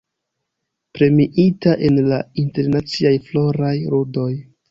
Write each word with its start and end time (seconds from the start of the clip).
Premiita 0.99 1.75
en 1.89 2.01
la 2.07 2.19
Internaciaj 2.45 3.13
Floraj 3.27 3.77
Ludoj. 3.93 4.29